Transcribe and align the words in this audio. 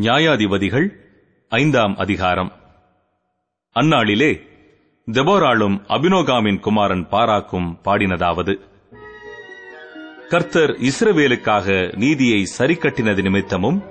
நியாயாதிபதிகள் 0.00 0.88
ஐந்தாம் 1.48 1.96
அதிகாரம். 1.96 2.52
அந்நாளிலே 3.74 4.40
தெபோராளும் 5.12 5.82
அபினோகாமின் 5.88 6.60
குமாரன் 6.60 7.08
பாராக்கும் 7.08 7.78
பாடினதாவது. 7.84 8.60
கர்த்தர் 10.28 10.70
இஸ்ரவேலுக்காக 10.70 11.96
நீதியை 11.96 12.46
சரிக்கட்டினது 12.58 13.22
நிமித்தமும் 13.22 13.82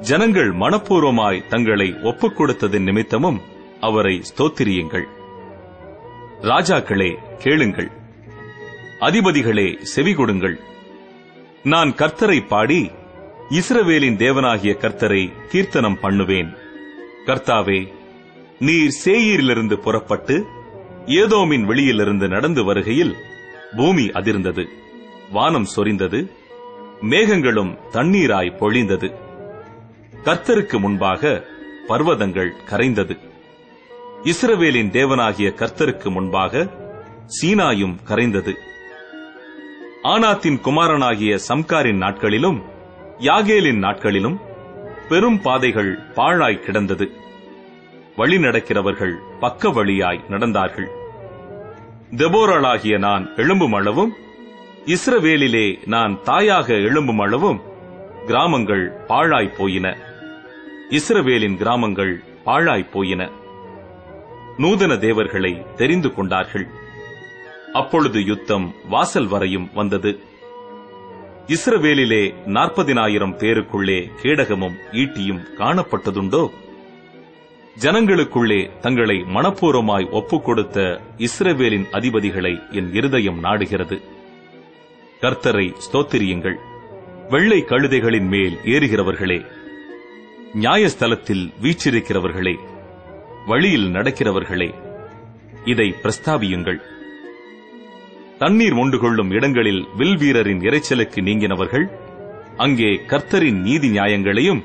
ஜனங்கள் 0.00 0.50
மனப்பூர்வமாய் 0.52 1.46
தங்களை 1.46 1.94
ஒப்புக் 2.02 2.40
கொடுத்ததின் 2.40 2.82
நிமித்தமும் 2.82 3.40
அவரை 3.80 4.22
ஸ்தோத்திரியுங்கள். 4.34 5.04
ராஜாக்களே 6.40 7.36
கேளுங்கள். 7.38 7.90
அதிபதிகளே 9.00 9.82
செவி 9.82 10.14
கொடுங்கள் 10.14 10.60
நான் 11.62 11.90
கர்த்தரை 11.90 12.46
பாடி 12.46 12.90
இஸ்ரவேலின் 13.50 14.16
தேவனாகிய 14.16 14.76
கர்த்தரை 14.76 15.32
கீர்த்தனம் 15.48 16.00
பண்ணுவேன். 16.00 16.56
கர்த்தாவே 17.26 17.92
நீர் 18.58 18.96
சேயீரிலிருந்து 19.04 19.74
புறப்பட்டு 19.74 20.46
ஏதோமின் 21.06 21.64
வெளியிலிருந்து 21.64 22.28
நடந்து 22.28 22.64
வருகையில் 22.64 23.16
பூமி 23.76 24.06
அதிர்ந்தது. 24.06 24.66
வானம் 25.30 25.66
சொரிந்தது. 25.76 26.30
மேகங்களும் 27.02 27.78
தண்ணீராய் 27.92 28.56
பொழிந்தது. 28.56 29.14
கர்த்தருக்கு 30.24 30.80
முன்பாக 30.80 31.44
பர்வதங்கள் 31.88 32.52
கரைந்தது. 32.70 33.18
இஸ்ரவேலின் 34.24 34.90
தேவனாகிய 34.90 35.54
கர்த்தருக்கு 35.54 36.10
முன்பாக 36.10 36.68
சீனாயும் 37.40 37.96
கரைந்தது. 38.08 38.52
ஆனாத்தின் 40.02 40.60
குமாரனாகிய 40.60 41.38
சம்காரின் 41.48 41.96
நாட்களிலும் 41.96 42.70
யாகேலின் 43.18 43.78
நாட்களிலும் 43.78 44.40
பெரும் 45.08 45.40
பாதைகள் 45.40 45.98
பாழாய் 46.14 46.60
கிடந்தது. 46.60 47.10
வழி 48.16 48.36
நடக்கிறவர்கள் 48.36 49.14
பக்க 49.40 49.70
வழியாய் 49.70 50.24
நடந்தார்கள். 50.28 50.86
தெபோராளாகிய 52.16 52.98
நான் 52.98 53.34
எழும்பும் 53.36 53.74
அளவும் 53.74 54.12
இஸ்ரவேலிலே 54.86 55.86
நான் 55.86 56.22
தாயாக 56.22 56.72
எழும்பும் 56.72 57.20
அளவும் 57.20 57.62
கிராமங்கள் 58.26 58.90
பாழாய் 58.90 59.54
போயின. 59.58 59.96
இஸ்ரவேலின் 60.90 61.56
கிராமங்கள் 61.56 62.22
பாழாய் 62.44 62.90
போயின. 62.92 63.30
நூதன 64.56 64.96
தேவர்களை 64.96 65.66
தெரிந்து 65.76 66.14
கொண்டார்கள். 66.14 66.66
அப்பொழுது 67.72 68.24
யுத்தம் 68.24 68.74
வாசல் 68.88 69.26
வரையும் 69.26 69.70
வந்தது. 69.74 70.20
இஸ்ரவேலிலே 71.46 72.34
நாற்பதினாயிரம் 72.46 73.36
பேருக்குள்ளே 73.36 74.10
கேடகமும் 74.22 74.74
ஈட்டியும் 74.92 75.42
காணப்பட்டதுண்டோ? 75.58 76.50
ஜனங்களுக்குள்ளே 77.80 78.78
தங்களை 78.80 79.16
மனப்பூர்வமாய் 79.16 80.10
ஒப்புக் 80.10 80.44
கொடுத்த 80.44 81.00
இஸ்ரவேலின் 81.18 81.86
அதிபதிகளை 81.92 82.70
என் 82.70 82.94
இருதயம் 82.94 83.44
நாடுகிறது. 83.44 84.00
கர்த்தரை 85.20 85.74
ஸ்தோத்திரியுங்கள். 85.92 86.54
வெள்ளை 87.28 87.64
கழுதைகளின் 87.68 88.28
மேல் 88.28 88.58
ஏறுகிறவர்களே 88.64 89.46
நியாயஸ்தலத்தில் 90.54 91.52
வீச்சிருக்கிறவர்களே 91.62 92.58
வழியில் 93.46 93.92
நடக்கிறவர்களே 93.92 94.74
இதை 95.64 95.94
பிரஸ்தாபியுங்கள். 96.02 96.91
தண்ணீர் 98.42 98.74
மொண்டு 98.74 98.98
கொள்ளும் 98.98 99.30
இடங்களில் 99.30 99.86
வில் 99.96 100.16
வீரரின் 100.16 100.62
இறைச்சலுக்கு 100.62 101.20
நீங்கினவர்கள் 101.20 101.84
அங்கே 102.56 102.88
கர்த்தரின் 103.10 103.60
நீதி 103.60 103.88
நியாயங்களையும் 103.88 104.62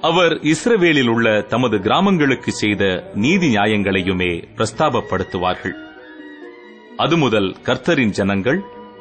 அவர் 0.00 0.34
இஸ்ரவேலில் 0.42 1.08
உள்ள 1.08 1.40
தமது 1.42 1.80
கிராமங்களுக்கு 1.80 2.52
செய்த 2.52 3.10
நீதி 3.14 3.48
நியாயங்களையுமே 3.56 4.30
பிரஸ்தாபப்படுத்துவார்கள். 4.56 5.76
அது 6.96 7.16
முதல் 7.16 7.56
கர்த்தரின் 7.64 8.10
ஜனங்கள் 8.10 8.60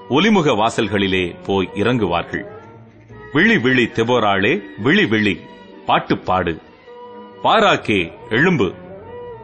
ஒலிமுக 0.10 0.56
வாசல்களிலே 0.62 1.26
போய் 1.46 1.70
இறங்குவார்கள். 1.76 2.46
விழி 3.34 3.58
விழி 3.58 3.84
தெபோராளே 3.84 4.54
விழி 4.78 5.06
விழி 5.06 5.36
பாட்டுப்பாடு 5.86 6.56
பாராக்கே 7.44 8.02
எழும்பு. 8.30 8.70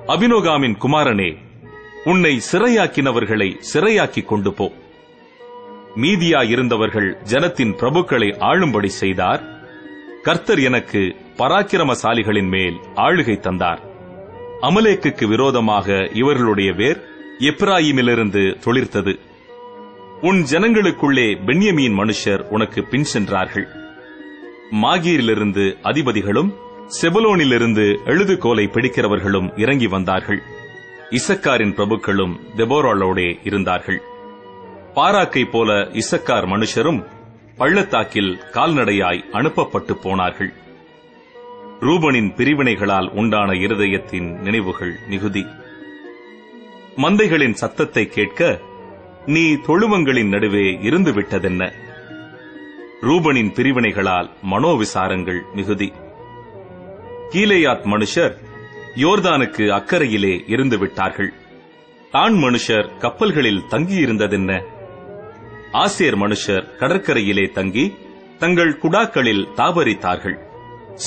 அபினோகாமின் 0.08 0.78
குமாரனே 0.78 1.30
உன்னை 2.06 2.42
சிறையாக்கினவர்களை 2.52 3.62
சிறையாக்கிக் 3.74 4.26
கொண்டு 4.26 4.54
போ. 4.54 4.72
மீதியாயிருந்தவர்கள் 5.96 7.18
ஜனத்தின் 7.24 7.74
பிரபுக்களை 7.74 8.36
ஆளும்படி 8.38 8.86
செய்தார். 8.86 9.44
கர்த்தர் 10.22 10.60
எனக்கு 10.60 11.16
பராக்கிரமசாலிகளின் 11.38 12.50
மேல் 12.50 12.80
ஆளுகை 12.96 13.40
தந்தார். 13.40 13.82
அமலேக்குக்கு 14.62 15.28
விரோதமாக 15.28 16.10
இவர்களுடைய 16.14 16.72
வேர் 16.72 17.04
எப்ராயிமிலிருந்து 17.40 18.56
தொழிர்த்தது 18.66 19.20
உன் 20.22 20.46
ஜனங்களுக்குள்ளே 20.52 21.46
பென்யமீன் 21.46 21.98
மனுஷர் 21.98 22.48
உனக்கு 22.50 22.84
பின் 22.84 23.04
சென்றார்கள். 23.04 23.68
மாகீரிலிருந்து 24.72 25.78
அதிபதிகளும் 25.82 26.54
செபலோனிலிருந்து 27.02 27.96
எழுதுகோலை 28.06 28.68
பிடிக்கிறவர்களும் 28.68 29.60
இறங்கி 29.60 29.88
வந்தார்கள். 29.88 30.58
இசக்காரின் 31.10 31.74
பிரபுக்களும் 31.74 32.40
தெபோராளோடே 32.56 33.40
இருந்தார்கள். 33.44 34.02
பாராக்கை 34.96 35.50
போல 35.52 35.74
இசக்கார் 35.74 36.46
மனுஷரும் 36.46 37.06
பள்ளத்தாக்கில் 37.58 38.42
கால்நடையாய் 38.52 39.30
அனுப்பப்பட்டு 39.32 39.98
போனார்கள். 39.98 40.54
ரூபனின் 41.80 42.34
பிரிவினைகளால் 42.36 43.10
உண்டான 43.10 43.52
இருதயத்தின் 43.52 44.40
நினைவுகள் 44.40 44.96
மிகுதி. 45.10 45.46
மந்தைகளின் 46.98 47.54
சத்தத்தை 47.54 48.08
கேட்க 48.08 48.60
நீ 49.26 49.54
தொழுவங்களின் 49.54 50.28
நடுவே 50.28 50.80
இருந்து 50.82 51.14
விட்டதென்ன 51.14 51.72
ரூபனின் 53.02 53.52
பிரிவினைகளால் 53.54 54.30
மனோவிசாரங்கள் 54.52 55.42
மிகுதி. 55.54 55.92
கீலேயாத் 57.30 57.86
மனுஷர் 57.86 58.36
யோர்தானுக்கு 58.96 59.70
அக்கறையிலே 59.70 60.44
இருந்து 60.48 60.78
விட்டார்கள் 60.78 61.34
தான் 62.12 62.34
மனுஷர் 62.34 62.98
கப்பல்களில் 62.98 63.64
தங்கியிருந்ததென்ன? 63.70 64.64
ஆசியர் 65.74 66.18
மனுஷர் 66.18 66.66
கடற்கரையிலே 66.80 67.52
தங்கி 67.52 67.94
தங்கள் 68.40 68.78
குடாக்களில் 68.78 69.48
தாபரித்தார்கள். 69.56 70.38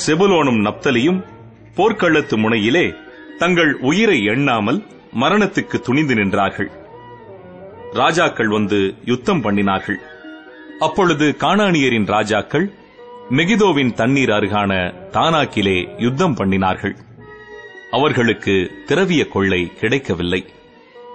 செபுலோனும் 0.07 0.61
நப்தலியும் 0.61 1.25
போர்க்களத்து 1.75 2.37
முனையிலே 2.37 2.95
தங்கள் 3.39 3.75
உயிரை 3.75 4.25
எண்ணாமல் 4.25 4.83
மரணத்துக்கு 5.21 5.81
துணிந்து 5.81 6.15
நின்றார்கள். 6.15 6.71
ராஜாக்கள் 7.93 8.49
வந்து 8.49 8.95
யுத்தம் 9.05 9.43
பண்ணினார்கள். 9.43 9.99
அப்பொழுது 10.79 11.37
காணானியரின் 11.39 12.07
ராஜாக்கள் 12.07 12.73
மெகிதோவின் 13.31 13.93
தண்ணீர் 13.93 14.31
அருகான 14.31 14.95
தானாக்கிலே 15.13 15.89
யுத்தம் 15.99 16.37
பண்ணினார்கள். 16.37 16.97
அவர்களுக்கு 17.93 18.71
திரவிய 18.87 19.29
கொள்ளை 19.29 19.73
கிடைக்கவில்லை. 19.81 20.45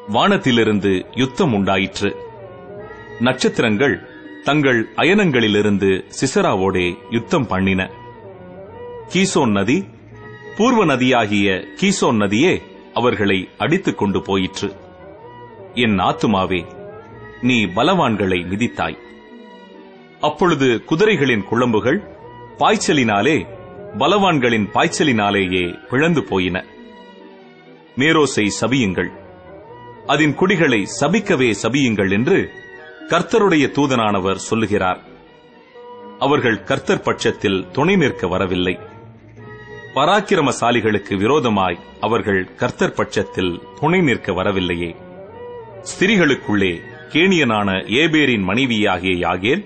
வானத்திலிருந்து 0.07 1.05
யுத்தம் 1.11 1.53
உண்டாயிற்று. 1.53 2.15
நட்சத்திரங்கள் 3.19 4.09
தங்கள் 4.43 4.87
அயனங்களிலிருந்து 4.95 6.03
சிசராவோடே 6.21 6.97
யுத்தம் 7.09 7.47
பண்ணின. 7.47 7.89
கீசோன் 9.13 9.51
நதி 9.51 9.85
பூர்வ 10.57 10.85
நதியாகிய 10.85 11.67
கீசோன் 11.81 12.15
நதியே 12.15 12.61
அவர்களை 12.93 13.49
அடித்துக் 13.57 13.97
கொண்டு 13.97 14.21
போயிற்று. 14.21 14.75
என் 15.73 15.99
ஆத்துமாவே 15.99 16.65
நீ 17.41 17.65
பலவான்களை 17.65 18.45
மிதித்தாய். 18.47 18.97
அப்பொழுது 20.21 20.83
குதிரைகளின் 20.89 21.43
குழம்புகள் 21.51 21.99
பாய்ச்சலினாலே 22.57 23.55
பலவான்களின் 23.93 24.69
பாய்ச்சலினாலேயே 24.73 25.87
பிளந்து 25.89 26.23
போயின. 26.23 26.65
மேரோசை 27.97 28.47
சபியுங்கள். 28.61 29.09
அதன் 30.05 30.35
குடிகளை 30.35 30.87
சபிக்கவே 30.99 31.53
சபியுங்கள் 31.61 32.11
என்று 32.11 32.51
கர்த்தருடைய 33.09 33.71
தூதனானவர் 33.71 34.35
சொல்லுகிறார். 34.35 34.99
அவர்கள் 36.19 36.63
கர்த்தர் 36.63 37.01
பட்சத்தில் 37.01 37.67
துணை 37.71 37.95
நிற்க 37.95 38.27
வரவில்லை. 38.27 38.79
பராக்கிரமசாலிகளுக்கு 39.95 41.17
விரோதமாய் 41.17 41.79
அவர்கள் 41.99 42.55
கர்த்தர் 42.55 42.93
பட்சத்தில் 42.93 43.61
துணை 43.79 44.01
நிற்க 44.01 44.33
வரவில்லையே. 44.33 44.95
ஸ்திரிகளுக்குள்ளே 45.81 46.81
கேணியனான 47.09 47.83
ஏபேரின் 47.85 48.43
மனைவியாகிய 48.43 49.27
யாகேல் 49.27 49.65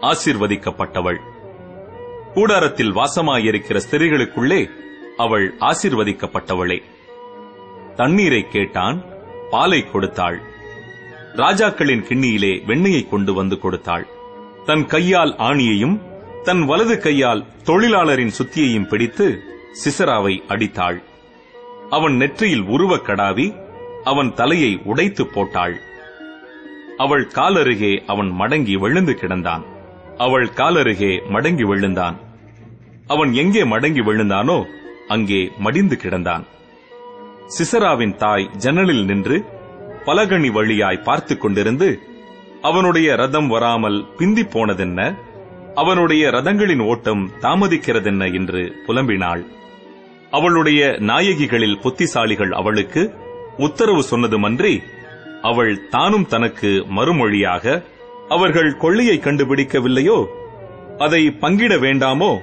ஆசிர்வதிக்கப்பட்டவள். 0.00 1.18
கூடாரத்தில் 2.34 2.94
வாசமாயிருக்கிற 2.94 3.80
ஸ்திரிகளுக்குள்ளே 3.90 4.70
அவள் 5.16 5.54
ஆசிர்வதிக்கப்பட்டவளே. 5.60 6.82
தண்ணீரை 7.94 8.46
கேட்டான் 8.48 9.04
பாலை 9.50 9.90
கொடுத்தாள். 9.90 10.40
ராஜாக்களின் 11.36 12.02
கிண்ணியிலே 12.02 12.64
வெண்ணையை 12.66 13.08
கொண்டு 13.08 13.34
வந்து 13.34 13.58
கொடுத்தாள். 13.58 14.06
தன் 14.64 14.86
கையால் 14.86 15.34
ஆணியையும் 15.38 16.00
தன் 16.42 16.64
வலது 16.64 17.00
கையால் 17.00 17.44
தொழிலாளரின் 17.64 18.32
சுத்தியையும் 18.38 18.88
பிடித்து 18.88 19.42
சிசராவை 19.84 20.46
அடித்தாள். 20.48 21.02
அவன் 21.90 22.16
நெற்றியில் 22.16 22.62
உருவக் 22.62 23.06
கடாவி 23.06 23.56
அவன் 24.04 24.34
தலையை 24.34 24.80
உடைத்து 24.84 25.26
போட்டாள். 25.26 25.80
அவள் 26.96 27.26
காலருகே 27.26 28.02
அவன் 28.06 28.30
மடங்கி 28.40 28.78
விழுந்து 28.78 29.18
கிடந்தான். 29.20 29.71
அவள் 30.22 30.52
காலருகே 30.52 31.22
மடங்கி 31.28 31.64
விழுந்தான். 31.66 32.16
அவன் 33.06 33.32
எங்கே 33.32 33.62
மடங்கி 33.62 34.00
விழுந்தானோ 34.00 34.66
அங்கே 35.08 35.50
மடிந்து 35.58 35.98
கிடந்தான். 36.02 36.44
சிசராவின் 37.46 38.16
தாய் 38.16 38.50
ஜன்னலில் 38.56 39.04
நின்று 39.04 39.44
பலகணி 40.04 40.50
வழியாய் 40.52 41.02
பார்த்துக் 41.04 41.44
கொண்டிருந்து 41.44 41.98
அவனுடைய 42.62 43.14
ரதம் 43.14 43.48
வராமல் 43.48 44.06
பிந்தி 44.16 44.42
போனதென்ன 44.42 45.14
அவனுடைய 45.74 46.28
ரதங்களின் 46.28 46.86
ஓட்டம் 46.86 47.30
தாமதிக்கிறதென்ன 47.40 48.34
என்று 48.34 48.74
புலம்பினாள். 48.86 49.46
அவளுடைய 50.30 50.86
நாயகிகளில் 50.86 51.80
புத்திசாலிகள் 51.80 52.50
அவளுக்கு 52.50 53.14
உத்தரவு 53.56 54.04
சொன்னதுமன்றி 54.10 54.82
அவள் 55.42 55.88
தானும் 55.88 56.26
தனக்கு 56.26 56.68
மறுமொழியாக 56.68 57.84
அவர்கள் 58.32 58.76
கொள்ளையை 58.76 59.18
கண்டுபிடிக்கவில்லையோ? 59.18 60.26
அதை 60.98 61.36
பங்கிட 61.40 61.78
வேண்டாமோ? 61.78 62.38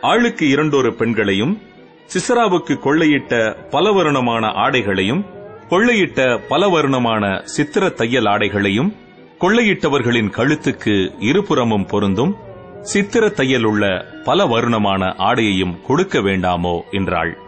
ஆளுக்கு 0.00 0.48
இரண்டொரு 0.48 0.94
பெண்களையும் 0.94 1.60
சிசராவுக்கு 2.06 2.78
கொள்ளையிட்ட 2.78 3.56
பலவருணமான 3.70 4.46
ஆடைகளையும் 4.46 5.24
கொள்ளையிட்ட 5.68 6.40
பலவருணமான 6.50 7.42
சித்திர 7.42 7.88
தையல் 7.88 8.24
ஆடைகளையும் 8.24 8.96
கொள்ளையிட்டவர்களின் 9.40 10.30
கழுத்துக்கு 10.30 11.14
இருபுறமும் 11.18 11.86
பொருந்தும் 11.86 12.36
சித்திர 12.80 13.28
தையல் 13.28 13.62
உள்ள 13.62 14.04
பல 14.24 14.44
வருணமான 14.44 15.14
ஆடையையும் 15.18 15.82
கொடுக்க 15.86 16.18
வேண்டாமோ? 16.18 16.80
என்றாள். 16.90 17.38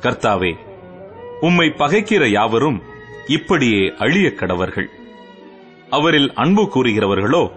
கர்த்தாவே 0.00 0.56
உம்மை 1.40 1.68
பகைக்கிற 1.68 2.26
யாவரும் 2.26 2.82
இப்படியே 3.26 3.92
அழிய 3.98 4.32
கடவர்கள். 4.36 4.86
அவரில் 5.92 6.32
அன்பு 6.34 6.62
கூறுகிறவர்களோ 6.62 7.50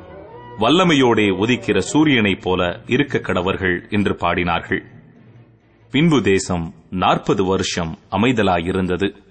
வல்லமையோடே 0.59 1.27
உதிக்கிற 1.37 1.81
சூரியனைப் 1.93 2.41
போல 2.41 2.81
இருக்க 2.87 3.17
கடவர்கள் 3.17 3.89
என்று 3.89 4.13
பாடினார்கள். 4.13 4.83
பின்பு 5.91 6.21
தேசம் 6.21 6.73
நாற்பது 6.89 7.45
வருஷம் 7.45 7.97
அமைதலாயிருந்தது. 8.11 9.24